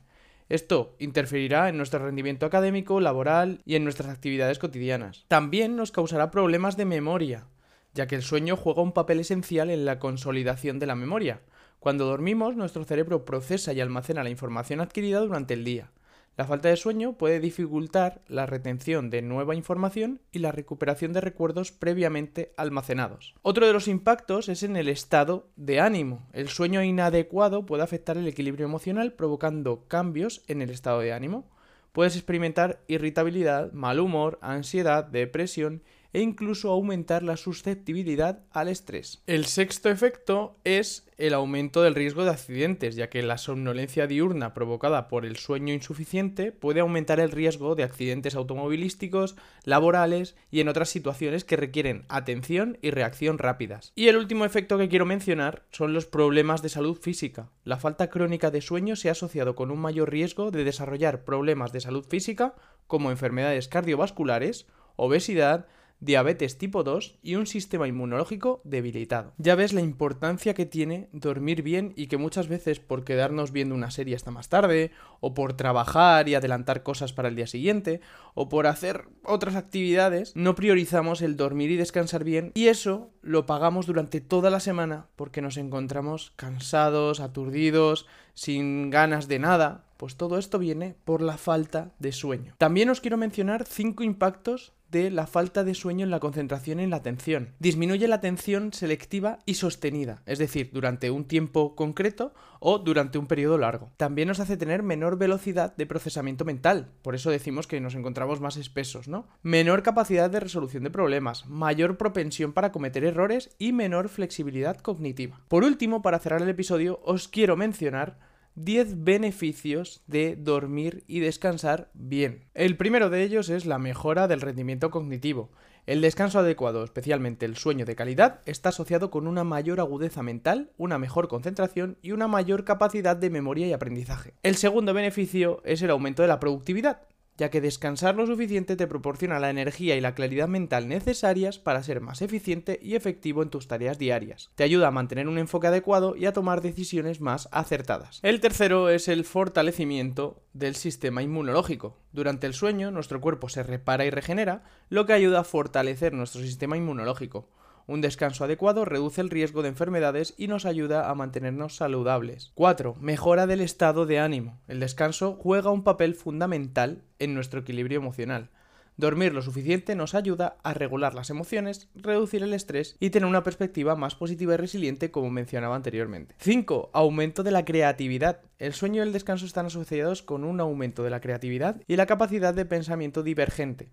Esto 0.50 0.96
interferirá 1.00 1.68
en 1.68 1.77
nuestro 1.77 2.00
rendimiento 2.00 2.46
académico, 2.46 3.01
laboral 3.01 3.62
y 3.66 3.75
en 3.75 3.84
nuestras 3.84 4.10
actividades 4.10 4.60
cotidianas. 4.60 5.25
También 5.27 5.75
nos 5.75 5.92
causará 5.92 6.32
problemas 6.32 6.77
de 6.77 6.86
memoria, 6.86 7.48
ya 7.94 8.08
que 8.08 8.16
el 8.16 8.22
sueño 8.22 8.56
juega 8.56 8.82
un 8.82 8.94
papel 8.94 9.20
esencial 9.20 9.70
en 9.70 9.84
la 9.84 10.00
consolidación 10.00 10.80
de 10.80 10.86
la 10.86 10.96
memoria. 10.96 11.42
Cuando 11.80 12.06
dormimos, 12.06 12.56
nuestro 12.56 12.86
cerebro 12.86 13.25
procesa 13.25 13.74
y 13.74 13.82
almacena 13.82 14.24
la 14.24 14.30
información 14.30 14.80
adquirida 14.80 15.20
durante 15.20 15.54
el 15.54 15.66
día. 15.66 15.92
La 16.38 16.46
falta 16.46 16.70
de 16.70 16.77
sueño 16.77 17.13
puede 17.13 17.39
dificultar 17.39 18.22
la 18.27 18.46
retención 18.46 19.10
de 19.10 19.24
nueva 19.24 19.56
información 19.56 20.22
y 20.32 20.38
la 20.38 20.51
recuperación 20.51 21.12
de 21.12 21.20
recuerdos 21.20 21.72
previamente 21.72 22.53
almacenados. 22.58 23.34
Otro 23.41 23.65
de 23.65 23.74
los 23.74 23.88
impactos 23.88 24.48
es 24.48 24.62
en 24.62 24.75
el 24.75 24.88
estado 24.88 25.50
de 25.56 25.79
ánimo. 25.79 26.27
El 26.34 26.50
sueño 26.50 26.84
inadecuado 26.84 27.65
puede 27.65 27.82
afectar 27.82 28.17
el 28.17 28.27
equilibrio 28.27 28.67
emocional 28.67 29.13
provocando 29.13 29.88
cambios 29.88 30.44
en 30.48 30.62
el 30.62 30.70
estado 30.70 31.00
de 31.00 31.12
ánimo. 31.12 31.50
Puedes 31.91 32.15
experimentar 32.15 32.82
irritabilidad, 32.88 33.72
mal 33.72 34.00
humor, 34.00 34.38
ansiedad, 34.44 35.06
depresión 35.06 35.82
e 36.17 36.21
incluso 36.21 36.71
aumentar 36.71 37.21
la 37.21 37.38
susceptibilidad 37.38 38.39
al 38.51 38.69
estrés. 38.69 39.21
El 39.27 39.45
sexto 39.45 39.89
efecto 39.89 40.57
es 40.63 41.05
el 41.19 41.36
aumento 41.36 41.83
del 41.83 41.93
riesgo 41.93 42.24
de 42.24 42.31
accidentes, 42.31 42.95
ya 42.95 43.07
que 43.12 43.21
la 43.21 43.38
somnolencia 43.38 44.07
diurna 44.07 44.55
provocada 44.55 45.09
por 45.09 45.27
el 45.27 45.36
sueño 45.36 45.75
insuficiente 45.75 46.51
puede 46.51 46.79
aumentar 46.79 47.19
el 47.19 47.29
riesgo 47.29 47.75
de 47.75 47.83
accidentes 47.83 48.33
automovilísticos, 48.33 49.36
laborales 49.63 50.36
y 50.50 50.62
en 50.62 50.69
otras 50.69 50.89
situaciones 50.89 51.43
que 51.43 51.55
requieren 51.55 52.05
atención 52.09 52.79
y 52.81 52.89
reacción 52.89 53.38
rápidas. 53.38 53.91
Y 53.93 54.07
el 54.07 54.17
último 54.17 54.43
efecto 54.43 54.79
que 54.79 54.89
quiero 54.89 55.05
mencionar 55.05 55.67
son 55.69 55.93
los 55.93 56.07
problemas 56.07 56.63
de 56.63 56.69
salud 56.69 56.97
física. 56.97 57.51
La 57.63 57.77
falta 57.77 58.09
crónica 58.09 58.50
de 58.50 58.62
sueño 58.62 58.95
se 58.95 59.09
ha 59.09 59.12
asociado 59.12 59.55
con 59.55 59.69
un 59.69 59.77
mayor 59.77 60.09
riesgo 60.09 60.50
de 60.50 60.63
desarrollar 60.63 61.25
problemas 61.25 61.74
de 61.74 61.81
salud 61.81 62.07
física 62.09 62.55
como 62.88 63.12
enfermedades 63.12 63.67
cardiovasculares, 63.67 64.65
obesidad, 64.95 65.67
diabetes 66.00 66.58
tipo 66.58 66.84
2 66.84 67.18
y 67.22 67.36
un 67.36 67.48
sistema 67.48 67.88
inmunológico 67.88 68.62
debilitado. 68.63 69.34
Ya 69.38 69.56
ves 69.56 69.74
la 69.74 69.82
importancia 69.82 70.54
que 70.54 70.66
tiene 70.66 71.10
dormir 71.12 71.63
bien 71.63 71.94
y 71.96 72.08
que 72.08 72.18
muchas 72.18 72.48
veces 72.48 72.80
por 72.80 73.04
quedarnos 73.04 73.51
viendo 73.51 73.75
una 73.75 73.92
serie 73.92 74.16
hasta 74.16 74.32
más 74.32 74.50
tarde, 74.50 74.92
o 75.20 75.34
por 75.34 75.54
trabajar 75.54 76.30
y 76.30 76.36
adelantar 76.36 76.84
cosas 76.84 77.13
para 77.13 77.30
el 77.30 77.36
día 77.36 77.48
siguiente, 77.48 78.01
o 78.36 78.50
por 78.50 78.68
hacer 78.68 79.06
otras 79.24 79.56
actividades, 79.56 80.36
no 80.36 80.56
priorizamos 80.56 81.22
el 81.22 81.38
dormir 81.38 81.72
y 81.72 81.77
descansar 81.77 82.24
bien 82.24 82.51
y 82.54 82.68
eso 82.68 83.12
lo 83.22 83.46
pagamos 83.46 83.88
durante 83.88 84.22
toda 84.22 84.50
la 84.50 84.60
semana 84.60 85.08
porque 85.16 85.42
nos 85.42 85.58
encontramos 85.58 86.32
cansados, 86.36 87.20
aturdidos, 87.20 88.06
sin 88.34 88.92
ganas 88.92 89.27
de 89.27 89.39
nada, 89.39 89.86
pues 89.98 90.16
todo 90.16 90.38
esto 90.38 90.60
viene 90.60 90.96
por 91.04 91.22
la 91.22 91.38
falta 91.38 91.92
de 91.98 92.12
sueño. 92.12 92.54
También 92.58 92.89
os 92.89 93.01
quiero 93.01 93.18
mencionar 93.18 93.66
cinco 93.66 94.04
impactos 94.04 94.74
de 94.91 95.12
la 95.12 95.27
falta 95.27 95.63
de 95.63 95.74
sueño 95.74 96.03
en 96.03 96.12
la 96.12 96.20
concentración 96.20 96.79
y 96.79 96.84
en 96.84 96.89
la 96.89 96.98
atención. 96.98 97.53
Disminuye 97.60 98.08
la 98.08 98.15
atención 98.15 98.74
selectiva 98.74 99.39
y 99.46 99.56
sostenida, 99.56 100.22
es 100.25 100.39
decir, 100.39 100.70
durante 100.74 101.12
un 101.12 101.25
tiempo 101.25 101.75
concreto 101.75 102.34
o 102.60 102.79
durante 102.79 103.17
un 103.17 103.27
periodo 103.27 103.58
largo. 103.58 103.91
También 103.98 104.27
nos 104.27 104.39
hace 104.39 104.58
tener 104.58 104.84
menor 104.84 105.17
velocidad 105.17 105.75
de 105.75 105.86
procesamiento 105.86 106.46
mental, 106.46 106.91
por 107.01 107.15
eso 107.15 107.29
decimos 107.29 107.67
que 107.67 107.82
nos 107.82 107.96
encontramos 107.96 108.41
más 108.41 108.58
espesos, 108.58 109.08
¿no? 109.08 109.27
Menor 109.44 109.84
capacidad 109.84 110.29
de 110.29 110.39
resolución 110.39 110.84
de 110.84 110.91
problemas, 110.91 111.46
mayor 111.48 111.98
propensión 111.98 112.53
para 112.53 112.72
cometer 112.72 113.03
errores 113.03 113.56
y 113.60 113.74
menor 113.74 114.10
flexibilidad 114.10 114.77
cognitiva. 114.77 115.41
Por 115.48 115.63
último, 115.63 116.01
para 116.01 116.20
cerrar 116.20 116.41
el 116.41 116.50
episodio, 116.50 117.00
os 117.03 117.27
quiero 117.27 117.56
mencionar 117.58 118.26
10 118.58 119.04
beneficios 119.04 120.02
de 120.08 120.36
dormir 120.36 121.04
y 121.06 121.20
descansar 121.20 121.92
bien. 121.94 122.46
El 122.56 122.76
primero 122.76 123.12
de 123.12 123.22
ellos 123.22 123.50
es 123.50 123.68
la 123.68 123.78
mejora 123.78 124.28
del 124.28 124.42
rendimiento 124.42 124.90
cognitivo. 124.90 125.52
El 125.86 126.02
descanso 126.02 126.40
adecuado, 126.40 126.84
especialmente 126.84 127.46
el 127.46 127.56
sueño 127.56 127.86
de 127.86 127.96
calidad, 127.96 128.42
está 128.48 128.70
asociado 128.70 129.12
con 129.12 129.28
una 129.28 129.44
mayor 129.44 129.80
agudeza 129.80 130.24
mental, 130.24 130.72
una 130.76 130.98
mejor 130.98 131.28
concentración 131.28 132.00
y 132.02 132.14
una 132.14 132.28
mayor 132.28 132.64
capacidad 132.64 133.16
de 133.16 133.30
memoria 133.30 133.68
y 133.68 133.74
aprendizaje. 133.74 134.34
El 134.42 134.56
segundo 134.56 134.92
beneficio 134.92 135.62
es 135.64 135.84
el 135.84 135.92
aumento 135.92 136.24
de 136.24 136.28
la 136.28 136.40
productividad 136.40 137.02
ya 137.38 137.50
que 137.50 137.62
descansar 137.62 138.15
lo 138.15 138.25
suficiente 138.25 138.75
te 138.75 138.88
proporciona 138.88 139.39
la 139.39 139.50
energía 139.50 139.96
y 139.96 140.01
la 140.01 140.15
claridad 140.15 140.48
mental 140.48 140.88
necesarias 140.88 141.60
para 141.60 141.84
ser 141.84 142.01
más 142.01 142.22
eficiente 142.22 142.79
y 142.82 142.96
efectivo 142.96 143.44
en 143.44 143.50
tus 143.50 143.67
tareas 143.67 144.00
diarias. 144.00 144.50
Te 144.56 144.63
ayuda 144.63 144.88
a 144.88 144.91
mantener 144.91 145.27
un 145.27 145.38
enfoque 145.38 145.67
adecuado 145.67 146.15
y 146.15 146.25
a 146.25 146.34
tomar 146.34 146.62
decisiones 146.62 147.22
más 147.22 147.48
acertadas. 147.51 148.20
El 148.24 148.39
tercero 148.39 148.89
es 148.89 149.08
el 149.08 149.24
fortalecimiento 149.24 150.41
del 150.53 150.75
sistema 150.75 151.22
inmunológico. 151.22 151.98
Durante 152.12 152.48
el 152.48 152.53
sueño, 152.53 152.91
nuestro 152.91 153.22
cuerpo 153.22 153.50
se 153.50 153.63
repara 153.63 154.06
y 154.06 154.10
regenera, 154.10 154.63
lo 154.89 155.06
que 155.06 155.13
ayuda 155.13 155.41
a 155.41 155.44
fortalecer 155.44 156.13
nuestro 156.13 156.41
sistema 156.41 156.77
inmunológico. 156.77 157.50
Un 157.88 158.01
descanso 158.01 158.44
adecuado 158.44 158.84
reduce 158.84 159.22
el 159.22 159.29
riesgo 159.29 159.62
de 159.62 159.70
enfermedades 159.70 160.34
y 160.38 160.48
nos 160.48 160.65
ayuda 160.65 161.10
a 161.10 161.15
mantenernos 161.15 161.77
saludables. 161.77 162.51
4. 162.56 162.96
Mejora 163.00 163.48
del 163.48 163.62
estado 163.62 164.06
de 164.06 164.20
ánimo. 164.20 164.60
El 164.67 164.82
descanso 164.82 165.39
juega 165.41 165.72
un 165.72 165.86
papel 165.86 166.13
fundamental 166.13 167.03
en 167.17 167.34
nuestro 167.34 167.62
equilibrio 167.62 168.00
emocional. 168.00 168.50
Dormir 168.98 169.34
lo 169.34 169.41
suficiente 169.41 169.96
nos 169.96 170.15
ayuda 170.15 170.58
a 170.63 170.74
regular 170.74 171.13
las 171.13 171.29
emociones, 171.29 171.88
reducir 171.96 172.44
el 172.44 172.53
estrés 172.53 172.98
y 173.00 173.12
tener 173.12 173.29
una 173.29 173.44
perspectiva 173.44 173.96
más 173.96 174.15
positiva 174.15 174.56
y 174.56 174.58
resiliente 174.58 175.10
como 175.10 175.29
mencionaba 175.29 175.77
anteriormente. 175.77 176.36
5. 176.39 176.89
Aumento 176.91 177.41
de 177.41 177.51
la 177.51 177.63
creatividad. 177.63 178.41
El 178.58 178.74
sueño 178.74 179.01
y 179.01 179.08
el 179.08 179.13
descanso 179.13 179.46
están 179.46 179.67
asociados 179.67 180.24
con 180.24 180.44
un 180.44 180.60
aumento 180.60 181.03
de 181.03 181.12
la 181.12 181.22
creatividad 181.22 181.79
y 181.88 181.96
la 181.96 182.06
capacidad 182.06 182.53
de 182.53 182.65
pensamiento 182.65 183.24
divergente. 183.24 183.91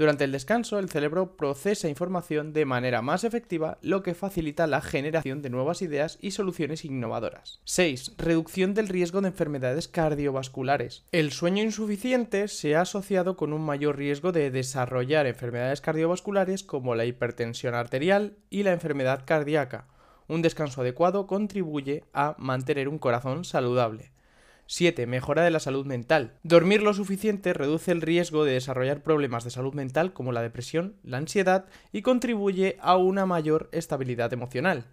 Durante 0.00 0.24
el 0.24 0.32
descanso, 0.32 0.78
el 0.78 0.88
cerebro 0.88 1.36
procesa 1.36 1.86
información 1.86 2.54
de 2.54 2.64
manera 2.64 3.02
más 3.02 3.22
efectiva, 3.22 3.76
lo 3.82 4.02
que 4.02 4.14
facilita 4.14 4.66
la 4.66 4.80
generación 4.80 5.42
de 5.42 5.50
nuevas 5.50 5.82
ideas 5.82 6.16
y 6.22 6.30
soluciones 6.30 6.86
innovadoras. 6.86 7.60
6. 7.64 8.14
Reducción 8.16 8.72
del 8.72 8.88
riesgo 8.88 9.20
de 9.20 9.28
enfermedades 9.28 9.88
cardiovasculares. 9.88 11.04
El 11.12 11.32
sueño 11.32 11.62
insuficiente 11.62 12.48
se 12.48 12.76
ha 12.76 12.80
asociado 12.80 13.36
con 13.36 13.52
un 13.52 13.60
mayor 13.60 13.98
riesgo 13.98 14.32
de 14.32 14.50
desarrollar 14.50 15.26
enfermedades 15.26 15.82
cardiovasculares 15.82 16.62
como 16.62 16.94
la 16.94 17.04
hipertensión 17.04 17.74
arterial 17.74 18.38
y 18.48 18.62
la 18.62 18.72
enfermedad 18.72 19.24
cardíaca. 19.26 19.86
Un 20.28 20.40
descanso 20.40 20.80
adecuado 20.80 21.26
contribuye 21.26 22.04
a 22.14 22.36
mantener 22.38 22.88
un 22.88 22.98
corazón 22.98 23.44
saludable. 23.44 24.12
7. 24.72 25.08
Mejora 25.08 25.42
de 25.42 25.50
la 25.50 25.58
salud 25.58 25.84
mental. 25.84 26.38
Dormir 26.44 26.80
lo 26.80 26.94
suficiente 26.94 27.52
reduce 27.52 27.90
el 27.90 28.00
riesgo 28.00 28.44
de 28.44 28.52
desarrollar 28.52 29.02
problemas 29.02 29.42
de 29.42 29.50
salud 29.50 29.74
mental 29.74 30.12
como 30.12 30.30
la 30.30 30.42
depresión, 30.42 30.94
la 31.02 31.16
ansiedad 31.16 31.64
y 31.90 32.02
contribuye 32.02 32.76
a 32.80 32.96
una 32.96 33.26
mayor 33.26 33.68
estabilidad 33.72 34.32
emocional. 34.32 34.86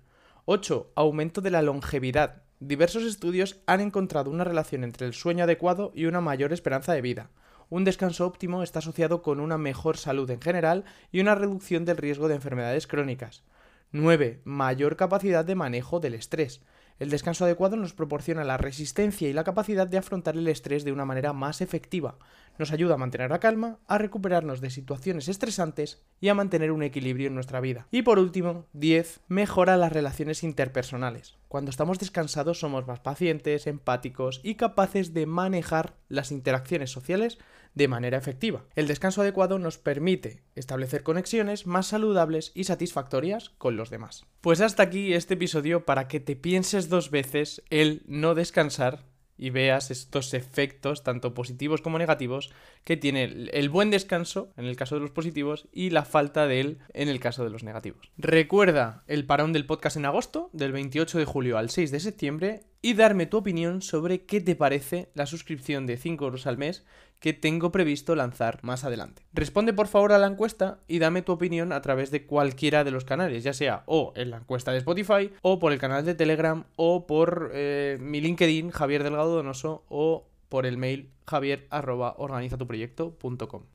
8. 0.46 0.93
Aumento 0.96 1.41
de 1.41 1.51
la 1.51 1.62
longevidad. 1.62 2.41
Diversos 2.60 3.03
estudios 3.03 3.60
han 3.67 3.79
encontrado 3.79 4.31
una 4.31 4.43
relación 4.43 4.84
entre 4.84 5.05
el 5.05 5.13
sueño 5.13 5.43
adecuado 5.43 5.91
y 5.93 6.05
una 6.05 6.22
mayor 6.22 6.53
esperanza 6.53 6.93
de 6.93 7.01
vida. 7.03 7.29
Un 7.69 7.84
descanso 7.84 8.25
óptimo 8.25 8.63
está 8.63 8.79
asociado 8.79 9.22
con 9.22 9.39
una 9.39 9.60
mejor 9.60 9.98
salud 9.98 10.27
en 10.31 10.41
general 10.41 10.86
y 11.12 11.19
una 11.19 11.36
reducción 11.36 11.86
del 11.86 11.98
riesgo 11.98 12.27
de 12.27 12.34
enfermedades 12.34 12.88
crónicas. 12.88 13.43
9. 13.91 14.41
Mayor 14.43 14.96
capacidad 14.96 15.46
de 15.46 15.53
manejo 15.53 16.00
del 16.00 16.15
estrés. 16.15 16.62
El 17.00 17.12
descanso 17.12 17.46
adecuado 17.46 17.75
nos 17.75 17.94
proporciona 17.94 18.44
la 18.44 18.58
resistencia 18.58 19.30
y 19.30 19.34
la 19.34 19.44
capacidad 19.44 19.88
de 19.88 20.00
afrontar 20.00 20.36
el 20.36 20.48
estrés 20.48 20.84
de 20.84 20.92
una 20.92 21.06
manera 21.06 21.32
más 21.32 21.62
efectiva. 21.62 22.18
Nos 22.58 22.72
ayuda 22.72 22.96
a 22.96 22.98
mantener 22.98 23.30
la 23.30 23.39
calma, 23.39 23.77
a 23.88 24.00
recuperarnos 24.00 24.62
de 24.62 24.72
situaciones 24.72 25.27
estresantes 25.27 26.01
y 26.20 26.30
a 26.30 26.34
mantener 26.34 26.72
un 26.72 26.82
equilibrio 26.82 27.27
en 27.27 27.36
nuestra 27.36 27.62
vida. 27.62 27.88
Y 27.92 28.01
por 28.01 28.18
último, 28.18 28.66
10. 28.74 29.20
Mejora 29.27 29.77
las 29.77 29.92
relaciones 29.92 30.44
interpersonales. 30.44 31.36
Cuando 31.48 31.70
estamos 31.70 32.00
descansados 32.00 32.60
somos 32.60 32.88
más 32.88 33.00
pacientes, 33.00 33.68
empáticos 33.68 34.42
y 34.44 34.56
capaces 34.56 35.13
de 35.13 35.27
manejar 35.27 35.94
las 36.10 36.32
interacciones 36.32 36.89
sociales 36.89 37.38
de 37.77 37.88
manera 37.88 38.17
efectiva. 38.17 38.65
El 38.75 38.88
descanso 38.88 39.22
adecuado 39.22 39.60
nos 39.60 39.77
permite 39.77 40.43
establecer 40.55 41.03
conexiones 41.03 41.67
más 41.67 41.88
saludables 41.88 42.51
y 42.55 42.65
satisfactorias 42.65 43.51
con 43.57 43.77
los 43.77 43.89
demás. 43.89 44.25
Pues 44.41 44.62
hasta 44.62 44.84
aquí 44.84 45.13
este 45.13 45.36
episodio 45.36 45.86
para 45.86 46.07
que 46.07 46.19
te 46.19 46.36
pienses 46.36 46.89
dos 46.89 47.12
veces 47.12 47.63
el 47.69 48.03
no 48.07 48.36
descansar 48.36 49.05
y 49.38 49.51
veas 49.51 49.91
estos 49.91 50.34
efectos, 50.34 51.03
tanto 51.03 51.34
positivos 51.34 51.81
como 51.81 52.00
negativos, 52.00 52.51
que 52.84 52.98
tiene 52.98 53.24
el 53.53 53.69
buen 53.69 53.91
descanso, 53.91 54.51
en 54.57 54.65
el 54.65 54.75
caso 54.75 54.96
de 54.96 55.01
los 55.01 55.12
positivos, 55.12 55.67
y 55.72 55.91
la 55.91 56.05
falta 56.05 56.48
de 56.48 56.60
él, 56.60 56.79
en 56.93 57.07
el 57.07 57.19
caso 57.19 57.43
de 57.43 57.51
los 57.51 57.63
negativos. 57.63 58.12
Recuerda 58.17 59.03
el 59.07 59.25
parón 59.25 59.53
del 59.53 59.67
podcast 59.67 59.98
en 59.98 60.05
agosto, 60.05 60.50
del 60.53 60.72
28 60.72 61.19
de 61.19 61.25
julio 61.25 61.57
al 61.57 61.69
6 61.69 61.91
de 61.91 62.00
septiembre, 62.00 62.63
y 62.81 62.93
darme 62.93 63.25
tu 63.25 63.38
opinión 63.38 63.81
sobre 63.81 64.25
qué 64.25 64.41
te 64.41 64.55
parece 64.55 65.10
la 65.13 65.25
suscripción 65.25 65.86
de 65.86 65.98
5 65.98 66.25
euros 66.25 66.48
al 66.48 66.57
mes 66.57 66.86
que 67.19 67.34
tengo 67.34 67.72
previsto 67.72 68.15
lanzar 68.15 68.60
más 68.63 68.84
adelante. 68.84 69.24
Responde 69.34 69.74
por 69.74 69.88
favor 69.88 70.12
a 70.13 70.19
la 70.19 70.27
encuesta 70.27 70.81
y 70.88 71.00
dame 71.00 71.22
tu 71.24 71.31
opinión 71.31 71.72
a 71.72 71.81
través 71.81 72.12
de 72.12 72.25
cualquiera 72.25 72.84
de 72.84 72.91
los 72.91 73.05
canales, 73.05 73.43
ya 73.43 73.53
sea 73.53 73.84
o 73.88 74.13
en 74.15 74.29
la 74.29 74.38
encuesta 74.38 74.72
de 74.72 74.77
Spotify, 74.77 75.31
o 75.41 75.60
por 75.60 75.72
el 75.72 75.79
canal 75.79 76.05
de 76.05 76.15
Telegram, 76.15 76.65
o 76.75 77.07
por 77.07 77.51
eh, 77.53 77.98
mi 78.00 78.22
LinkedIn, 78.22 78.72
Javier 78.72 79.03
Delgado 79.03 79.36
Donoso, 79.36 79.84
o 79.89 80.29
por 80.50 80.65
el 80.65 80.77
mail 80.77 81.12
javier 81.25 81.67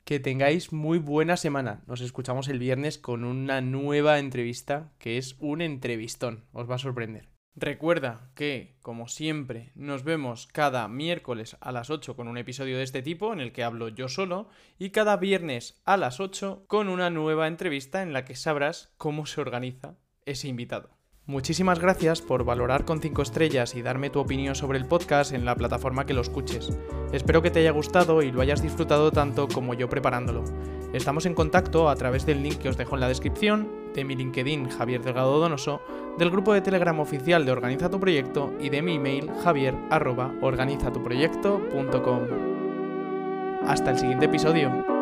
Que 0.05 0.19
tengáis 0.19 0.73
muy 0.73 0.97
buena 0.97 1.37
semana. 1.37 1.83
Nos 1.85 2.01
escuchamos 2.01 2.47
el 2.47 2.59
viernes 2.59 2.97
con 2.97 3.23
una 3.23 3.61
nueva 3.61 4.19
entrevista 4.19 4.91
que 4.97 5.17
es 5.17 5.35
un 5.39 5.61
entrevistón. 5.61 6.45
Os 6.51 6.69
va 6.69 6.75
a 6.75 6.79
sorprender. 6.79 7.32
Recuerda 7.55 8.31
que, 8.33 8.77
como 8.81 9.07
siempre, 9.07 9.71
nos 9.75 10.03
vemos 10.03 10.47
cada 10.51 10.87
miércoles 10.87 11.55
a 11.61 11.71
las 11.71 11.91
8 11.91 12.15
con 12.15 12.27
un 12.27 12.39
episodio 12.39 12.77
de 12.77 12.83
este 12.83 13.03
tipo 13.03 13.31
en 13.31 13.39
el 13.39 13.51
que 13.51 13.63
hablo 13.63 13.89
yo 13.89 14.09
solo 14.09 14.47
y 14.79 14.89
cada 14.89 15.17
viernes 15.17 15.79
a 15.85 15.95
las 15.95 16.19
8 16.19 16.63
con 16.65 16.89
una 16.89 17.11
nueva 17.11 17.47
entrevista 17.47 18.01
en 18.01 18.11
la 18.11 18.25
que 18.25 18.35
sabrás 18.35 18.91
cómo 18.97 19.27
se 19.27 19.39
organiza 19.39 19.95
ese 20.25 20.47
invitado. 20.47 20.89
Muchísimas 21.25 21.79
gracias 21.79 22.21
por 22.21 22.43
valorar 22.43 22.85
con 22.85 23.01
5 23.01 23.21
estrellas 23.21 23.75
y 23.75 23.83
darme 23.83 24.09
tu 24.09 24.19
opinión 24.19 24.55
sobre 24.55 24.79
el 24.79 24.87
podcast 24.87 25.31
en 25.31 25.45
la 25.45 25.55
plataforma 25.55 26.07
que 26.07 26.15
lo 26.15 26.21
escuches. 26.21 26.75
Espero 27.13 27.43
que 27.43 27.51
te 27.51 27.59
haya 27.59 27.71
gustado 27.71 28.23
y 28.23 28.31
lo 28.31 28.41
hayas 28.41 28.63
disfrutado 28.63 29.11
tanto 29.11 29.47
como 29.47 29.75
yo 29.75 29.87
preparándolo. 29.87 30.43
Estamos 30.93 31.25
en 31.25 31.33
contacto 31.33 31.89
a 31.89 31.95
través 31.95 32.25
del 32.27 32.43
link 32.43 32.59
que 32.59 32.69
os 32.69 32.77
dejo 32.77 32.93
en 32.95 33.01
la 33.01 33.07
descripción, 33.07 33.67
de 33.95 34.05
mi 34.05 34.15
LinkedIn 34.15 34.69
Javier 34.69 35.01
Delgado 35.01 35.39
Donoso, 35.39 35.81
del 36.19 36.29
grupo 36.29 36.53
de 36.53 36.61
Telegram 36.61 36.99
oficial 36.99 37.43
de 37.45 37.51
Organiza 37.51 37.89
tu 37.89 37.99
Proyecto 37.99 38.53
y 38.59 38.69
de 38.69 38.83
mi 38.83 38.93
email 38.95 39.31
javier.organizatuproyecto.com. 39.43 42.21
Hasta 43.65 43.89
el 43.89 43.97
siguiente 43.97 44.25
episodio. 44.25 44.92